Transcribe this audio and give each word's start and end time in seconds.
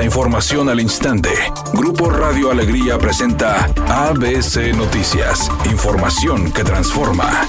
La 0.00 0.06
información 0.06 0.70
al 0.70 0.80
instante. 0.80 1.28
Grupo 1.74 2.08
Radio 2.08 2.50
Alegría 2.50 2.96
presenta 2.96 3.66
ABC 3.86 4.74
Noticias. 4.74 5.50
Información 5.70 6.50
que 6.54 6.64
transforma. 6.64 7.46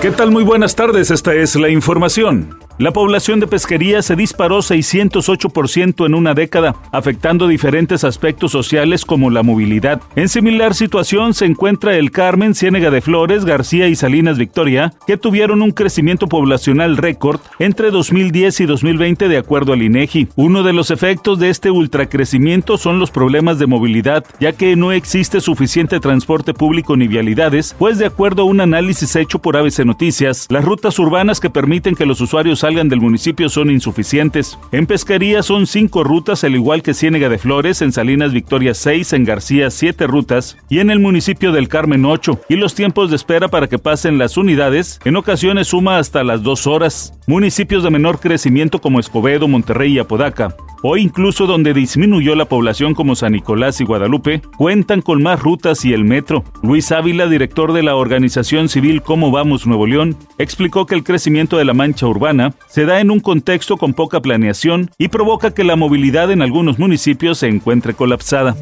¿Qué 0.00 0.12
tal? 0.12 0.30
Muy 0.30 0.44
buenas 0.44 0.76
tardes, 0.76 1.10
esta 1.10 1.34
es 1.34 1.56
la 1.56 1.70
información. 1.70 2.67
La 2.78 2.92
población 2.92 3.40
de 3.40 3.48
pesquería 3.48 4.02
se 4.02 4.14
disparó 4.14 4.58
608% 4.58 6.06
en 6.06 6.14
una 6.14 6.32
década, 6.32 6.76
afectando 6.92 7.48
diferentes 7.48 8.04
aspectos 8.04 8.52
sociales 8.52 9.04
como 9.04 9.30
la 9.30 9.42
movilidad. 9.42 10.00
En 10.14 10.28
similar 10.28 10.74
situación 10.74 11.34
se 11.34 11.46
encuentra 11.46 11.96
el 11.96 12.12
Carmen, 12.12 12.54
Ciénega 12.54 12.92
de 12.92 13.00
Flores, 13.00 13.44
García 13.44 13.88
y 13.88 13.96
Salinas 13.96 14.38
Victoria, 14.38 14.92
que 15.08 15.16
tuvieron 15.16 15.60
un 15.60 15.72
crecimiento 15.72 16.28
poblacional 16.28 16.96
récord 16.96 17.40
entre 17.58 17.90
2010 17.90 18.60
y 18.60 18.66
2020 18.66 19.26
de 19.26 19.38
acuerdo 19.38 19.72
al 19.72 19.82
INEGI. 19.82 20.28
Uno 20.36 20.62
de 20.62 20.72
los 20.72 20.92
efectos 20.92 21.40
de 21.40 21.50
este 21.50 21.72
ultracrecimiento 21.72 22.78
son 22.78 23.00
los 23.00 23.10
problemas 23.10 23.58
de 23.58 23.66
movilidad, 23.66 24.24
ya 24.38 24.52
que 24.52 24.76
no 24.76 24.92
existe 24.92 25.40
suficiente 25.40 25.98
transporte 25.98 26.54
público 26.54 26.96
ni 26.96 27.08
vialidades, 27.08 27.74
pues 27.76 27.98
de 27.98 28.06
acuerdo 28.06 28.42
a 28.42 28.44
un 28.44 28.60
análisis 28.60 29.16
hecho 29.16 29.40
por 29.40 29.56
ABC 29.56 29.80
Noticias, 29.84 30.46
las 30.48 30.64
rutas 30.64 30.96
urbanas 31.00 31.40
que 31.40 31.50
permiten 31.50 31.96
que 31.96 32.06
los 32.06 32.20
usuarios 32.20 32.67
salgan 32.68 32.90
del 32.90 33.00
municipio 33.00 33.48
son 33.48 33.70
insuficientes. 33.70 34.58
En 34.72 34.86
pesquería 34.86 35.42
son 35.42 35.66
cinco 35.66 36.04
rutas, 36.04 36.44
al 36.44 36.54
igual 36.54 36.82
que 36.82 36.92
Ciénega 36.92 37.30
de 37.30 37.38
Flores, 37.38 37.80
en 37.80 37.92
Salinas 37.92 38.34
Victoria 38.34 38.74
6, 38.74 39.14
en 39.14 39.24
García 39.24 39.70
siete 39.70 40.06
rutas 40.06 40.58
y 40.68 40.80
en 40.80 40.90
el 40.90 40.98
municipio 40.98 41.50
del 41.50 41.68
Carmen 41.68 42.04
8. 42.04 42.40
Y 42.50 42.56
los 42.56 42.74
tiempos 42.74 43.08
de 43.08 43.16
espera 43.16 43.48
para 43.48 43.68
que 43.68 43.78
pasen 43.78 44.18
las 44.18 44.36
unidades 44.36 45.00
en 45.06 45.16
ocasiones 45.16 45.68
suma 45.68 45.96
hasta 45.96 46.22
las 46.24 46.42
dos 46.42 46.66
horas. 46.66 47.14
Municipios 47.26 47.84
de 47.84 47.90
menor 47.90 48.20
crecimiento 48.20 48.82
como 48.82 49.00
Escobedo, 49.00 49.48
Monterrey 49.48 49.94
y 49.94 49.98
Apodaca 49.98 50.54
o 50.82 50.96
incluso 50.96 51.46
donde 51.46 51.74
disminuyó 51.74 52.34
la 52.34 52.44
población 52.46 52.94
como 52.94 53.16
San 53.16 53.32
Nicolás 53.32 53.80
y 53.80 53.84
Guadalupe, 53.84 54.42
cuentan 54.56 55.02
con 55.02 55.22
más 55.22 55.40
rutas 55.40 55.84
y 55.84 55.92
el 55.92 56.04
metro. 56.04 56.44
Luis 56.62 56.92
Ávila, 56.92 57.26
director 57.26 57.72
de 57.72 57.82
la 57.82 57.96
organización 57.96 58.68
civil 58.68 59.02
Cómo 59.02 59.30
Vamos 59.30 59.66
Nuevo 59.66 59.86
León, 59.86 60.16
explicó 60.38 60.86
que 60.86 60.94
el 60.94 61.04
crecimiento 61.04 61.56
de 61.56 61.64
la 61.64 61.74
mancha 61.74 62.06
urbana 62.06 62.54
se 62.68 62.84
da 62.84 63.00
en 63.00 63.10
un 63.10 63.20
contexto 63.20 63.76
con 63.76 63.94
poca 63.94 64.20
planeación 64.20 64.90
y 64.98 65.08
provoca 65.08 65.52
que 65.52 65.64
la 65.64 65.76
movilidad 65.76 66.30
en 66.30 66.42
algunos 66.42 66.78
municipios 66.78 67.38
se 67.38 67.48
encuentre 67.48 67.94
colapsada 67.94 68.56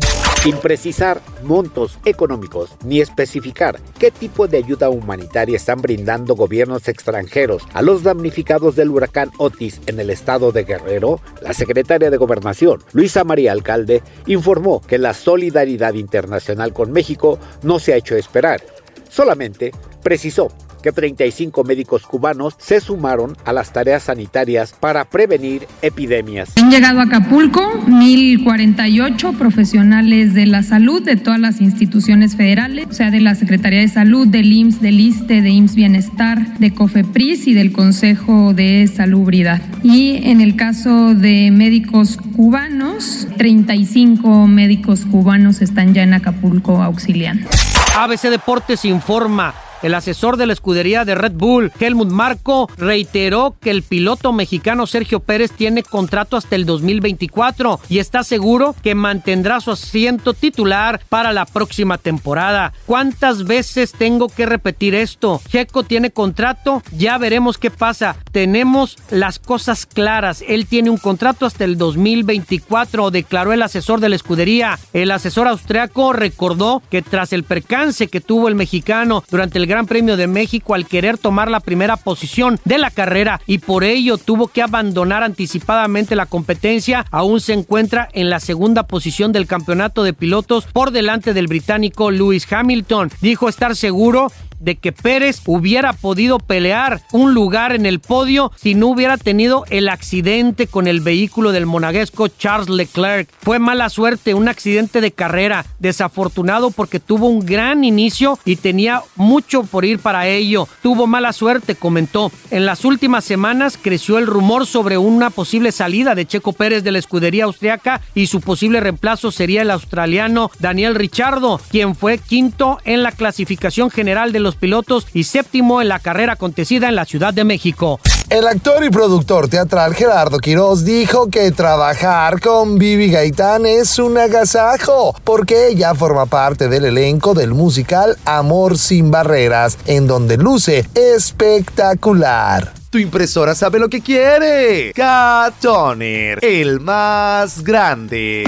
sin 0.46 0.58
precisar 0.58 1.20
montos 1.42 1.98
económicos 2.04 2.70
ni 2.84 3.00
especificar 3.00 3.80
qué 3.98 4.12
tipo 4.12 4.46
de 4.46 4.58
ayuda 4.58 4.90
humanitaria 4.90 5.56
están 5.56 5.82
brindando 5.82 6.36
gobiernos 6.36 6.86
extranjeros 6.86 7.64
a 7.74 7.82
los 7.82 8.04
damnificados 8.04 8.76
del 8.76 8.90
huracán 8.90 9.32
Otis 9.38 9.80
en 9.88 9.98
el 9.98 10.08
estado 10.08 10.52
de 10.52 10.62
Guerrero, 10.62 11.20
la 11.42 11.52
secretaria 11.52 12.10
de 12.10 12.16
Gobernación, 12.16 12.80
Luisa 12.92 13.24
María 13.24 13.50
Alcalde, 13.50 14.04
informó 14.26 14.80
que 14.82 14.98
la 14.98 15.14
solidaridad 15.14 15.94
internacional 15.94 16.72
con 16.72 16.92
México 16.92 17.40
no 17.64 17.80
se 17.80 17.94
ha 17.94 17.96
hecho 17.96 18.14
esperar. 18.14 18.62
Solamente 19.08 19.72
precisó 20.04 20.52
que 20.86 20.92
35 20.92 21.64
médicos 21.64 22.06
cubanos 22.06 22.54
se 22.58 22.80
sumaron 22.80 23.36
a 23.44 23.52
las 23.52 23.72
tareas 23.72 24.04
sanitarias 24.04 24.72
para 24.78 25.04
prevenir 25.04 25.66
epidemias. 25.82 26.52
Han 26.54 26.70
llegado 26.70 27.00
a 27.00 27.04
Acapulco 27.04 27.60
1.048 27.88 29.36
profesionales 29.36 30.32
de 30.34 30.46
la 30.46 30.62
salud 30.62 31.02
de 31.02 31.16
todas 31.16 31.40
las 31.40 31.60
instituciones 31.60 32.36
federales, 32.36 32.86
o 32.88 32.92
sea, 32.92 33.10
de 33.10 33.20
la 33.20 33.34
Secretaría 33.34 33.80
de 33.80 33.88
Salud, 33.88 34.28
del 34.28 34.52
IMSS, 34.52 34.80
del 34.80 35.00
ISTE, 35.00 35.42
de 35.42 35.50
IMSS 35.50 35.74
Bienestar, 35.74 36.56
de 36.60 36.72
COFEPRIS 36.72 37.48
y 37.48 37.54
del 37.54 37.72
Consejo 37.72 38.54
de 38.54 38.86
Salubridad. 38.86 39.60
Y 39.82 40.20
en 40.30 40.40
el 40.40 40.54
caso 40.54 41.16
de 41.16 41.50
médicos 41.50 42.16
cubanos, 42.36 43.26
35 43.38 44.46
médicos 44.46 45.04
cubanos 45.04 45.62
están 45.62 45.94
ya 45.94 46.04
en 46.04 46.14
Acapulco 46.14 46.80
auxiliando. 46.80 47.48
ABC 47.96 48.30
Deportes 48.30 48.84
informa 48.84 49.52
el 49.82 49.94
asesor 49.94 50.36
de 50.36 50.46
la 50.46 50.52
escudería 50.52 51.04
de 51.04 51.14
Red 51.14 51.32
Bull, 51.32 51.72
Helmut 51.78 52.08
Marco, 52.08 52.68
reiteró 52.76 53.56
que 53.60 53.70
el 53.70 53.82
piloto 53.82 54.32
mexicano 54.32 54.86
Sergio 54.86 55.20
Pérez 55.20 55.52
tiene 55.52 55.82
contrato 55.82 56.36
hasta 56.36 56.56
el 56.56 56.66
2024 56.66 57.80
y 57.88 57.98
está 57.98 58.24
seguro 58.24 58.74
que 58.82 58.94
mantendrá 58.94 59.60
su 59.60 59.72
asiento 59.72 60.34
titular 60.34 61.00
para 61.08 61.32
la 61.32 61.44
próxima 61.44 61.98
temporada. 61.98 62.72
¿Cuántas 62.86 63.44
veces 63.44 63.92
tengo 63.92 64.28
que 64.28 64.46
repetir 64.46 64.94
esto? 64.94 65.40
Checo 65.48 65.82
tiene 65.82 66.10
contrato, 66.10 66.82
ya 66.92 67.18
veremos 67.18 67.58
qué 67.58 67.70
pasa. 67.70 68.16
Tenemos 68.32 68.96
las 69.10 69.38
cosas 69.38 69.86
claras. 69.86 70.42
Él 70.46 70.66
tiene 70.66 70.90
un 70.90 70.98
contrato 70.98 71.46
hasta 71.46 71.64
el 71.64 71.78
2024, 71.78 73.10
declaró 73.10 73.52
el 73.52 73.62
asesor 73.62 74.00
de 74.00 74.08
la 74.08 74.16
escudería. 74.16 74.78
El 74.92 75.10
asesor 75.10 75.48
austriaco 75.48 76.12
recordó 76.12 76.82
que 76.90 77.02
tras 77.02 77.32
el 77.32 77.44
percance 77.44 78.08
que 78.08 78.20
tuvo 78.20 78.48
el 78.48 78.54
mexicano 78.54 79.22
durante 79.30 79.58
el 79.58 79.65
Gran 79.66 79.86
Premio 79.86 80.16
de 80.16 80.26
México 80.26 80.74
al 80.74 80.86
querer 80.86 81.18
tomar 81.18 81.50
la 81.50 81.60
primera 81.60 81.96
posición 81.96 82.58
de 82.64 82.78
la 82.78 82.90
carrera 82.90 83.40
y 83.46 83.58
por 83.58 83.84
ello 83.84 84.18
tuvo 84.18 84.48
que 84.48 84.62
abandonar 84.62 85.22
anticipadamente 85.22 86.16
la 86.16 86.26
competencia. 86.26 87.04
Aún 87.10 87.40
se 87.40 87.52
encuentra 87.52 88.08
en 88.12 88.30
la 88.30 88.40
segunda 88.40 88.84
posición 88.84 89.32
del 89.32 89.46
campeonato 89.46 90.02
de 90.02 90.12
pilotos 90.12 90.66
por 90.66 90.90
delante 90.90 91.34
del 91.34 91.46
británico 91.46 92.10
Lewis 92.10 92.50
Hamilton. 92.50 93.10
Dijo 93.20 93.48
estar 93.48 93.76
seguro 93.76 94.32
de 94.60 94.76
que 94.76 94.92
Pérez 94.92 95.40
hubiera 95.46 95.92
podido 95.92 96.38
pelear 96.38 97.02
un 97.12 97.34
lugar 97.34 97.72
en 97.72 97.86
el 97.86 98.00
podio 98.00 98.52
si 98.56 98.74
no 98.74 98.88
hubiera 98.88 99.16
tenido 99.16 99.64
el 99.70 99.88
accidente 99.88 100.66
con 100.66 100.86
el 100.86 101.00
vehículo 101.00 101.52
del 101.52 101.66
monaguesco 101.66 102.28
Charles 102.28 102.68
Leclerc. 102.68 103.28
Fue 103.40 103.58
mala 103.58 103.88
suerte, 103.88 104.34
un 104.34 104.48
accidente 104.48 105.00
de 105.00 105.12
carrera, 105.12 105.66
desafortunado 105.78 106.70
porque 106.70 107.00
tuvo 107.00 107.28
un 107.28 107.44
gran 107.44 107.84
inicio 107.84 108.38
y 108.44 108.56
tenía 108.56 109.02
mucho 109.16 109.62
por 109.64 109.84
ir 109.84 109.98
para 109.98 110.26
ello. 110.28 110.68
Tuvo 110.82 111.06
mala 111.06 111.32
suerte, 111.32 111.74
comentó. 111.74 112.30
En 112.50 112.66
las 112.66 112.84
últimas 112.84 113.24
semanas 113.24 113.78
creció 113.80 114.18
el 114.18 114.26
rumor 114.26 114.66
sobre 114.66 114.98
una 114.98 115.30
posible 115.30 115.72
salida 115.72 116.14
de 116.14 116.26
Checo 116.26 116.52
Pérez 116.52 116.84
de 116.84 116.92
la 116.92 116.98
escudería 116.98 117.44
austriaca 117.44 118.00
y 118.14 118.26
su 118.26 118.40
posible 118.40 118.80
reemplazo 118.80 119.30
sería 119.30 119.62
el 119.62 119.70
australiano 119.70 120.50
Daniel 120.58 120.94
Richardo, 120.94 121.60
quien 121.70 121.94
fue 121.94 122.18
quinto 122.18 122.78
en 122.84 123.02
la 123.02 123.12
clasificación 123.12 123.90
general 123.90 124.32
de 124.32 124.40
los 124.40 124.45
pilotos 124.54 125.06
y 125.12 125.24
séptimo 125.24 125.82
en 125.82 125.88
la 125.88 125.98
carrera 125.98 126.34
acontecida 126.34 126.88
en 126.88 126.94
la 126.94 127.04
Ciudad 127.04 127.34
de 127.34 127.44
México. 127.44 128.00
El 128.28 128.48
actor 128.48 128.84
y 128.84 128.90
productor 128.90 129.48
teatral 129.48 129.94
Gerardo 129.94 130.38
Quiroz 130.38 130.84
dijo 130.84 131.28
que 131.30 131.52
trabajar 131.52 132.40
con 132.40 132.76
Vivi 132.76 133.10
Gaitán 133.10 133.66
es 133.66 133.98
un 133.98 134.18
agasajo, 134.18 135.14
porque 135.22 135.68
ella 135.68 135.94
forma 135.94 136.26
parte 136.26 136.68
del 136.68 136.86
elenco 136.86 137.34
del 137.34 137.54
musical 137.54 138.18
Amor 138.24 138.78
sin 138.78 139.10
Barreras, 139.10 139.78
en 139.86 140.06
donde 140.06 140.36
luce 140.36 140.88
espectacular. 140.94 142.72
Tu 142.90 142.98
impresora 142.98 143.54
sabe 143.54 143.78
lo 143.78 143.88
que 143.88 144.00
quiere. 144.00 144.92
Cat 144.92 145.54
Toner, 145.60 146.44
el 146.44 146.80
más 146.80 147.62
grande. 147.62 148.44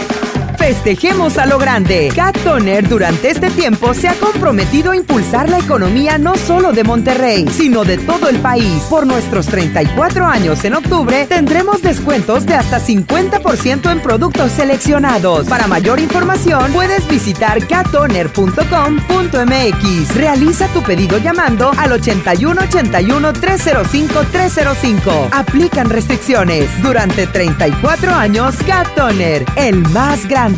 Festejemos 0.68 1.38
a 1.38 1.46
lo 1.46 1.56
grande. 1.56 2.12
Cat 2.14 2.36
Toner 2.44 2.86
durante 2.86 3.30
este 3.30 3.48
tiempo 3.48 3.94
se 3.94 4.06
ha 4.06 4.12
comprometido 4.12 4.90
a 4.90 4.96
impulsar 4.96 5.48
la 5.48 5.60
economía 5.60 6.18
no 6.18 6.36
solo 6.36 6.72
de 6.72 6.84
Monterrey, 6.84 7.46
sino 7.50 7.84
de 7.84 7.96
todo 7.96 8.28
el 8.28 8.36
país. 8.40 8.82
Por 8.90 9.06
nuestros 9.06 9.46
34 9.46 10.26
años 10.26 10.62
en 10.66 10.74
octubre 10.74 11.24
tendremos 11.26 11.80
descuentos 11.80 12.44
de 12.44 12.52
hasta 12.52 12.80
50% 12.80 13.90
en 13.90 14.02
productos 14.02 14.52
seleccionados. 14.52 15.46
Para 15.46 15.68
mayor 15.68 16.00
información 16.00 16.70
puedes 16.74 17.08
visitar 17.08 17.66
catoner.com.mx. 17.66 20.16
Realiza 20.16 20.68
tu 20.74 20.82
pedido 20.82 21.16
llamando 21.16 21.72
al 21.78 21.92
81 21.92 22.60
81 22.60 23.32
305 23.32 24.20
305. 24.30 25.28
Aplican 25.32 25.88
restricciones. 25.88 26.68
Durante 26.82 27.26
34 27.26 28.14
años, 28.14 28.54
Cat 28.66 28.94
Toner, 28.94 29.46
el 29.56 29.78
más 29.88 30.28
grande. 30.28 30.57